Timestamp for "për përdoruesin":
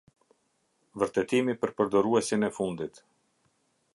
1.65-2.47